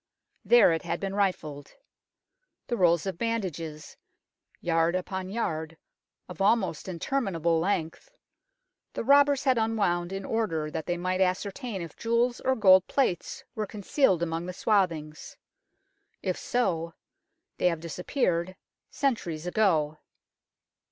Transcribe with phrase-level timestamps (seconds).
[0.43, 1.75] There it had been rifled.
[2.69, 3.97] The rolls of bandages,
[4.59, 5.77] yard upon yard
[6.27, 8.09] of almost inter minable length,
[8.93, 13.43] the robbers had unwound in order that they might ascertain if jewels or gold plates
[13.53, 15.37] were concealed among the swathings.
[16.23, 16.95] If so,
[17.59, 18.55] they have disappeared
[18.89, 19.99] centuries ago.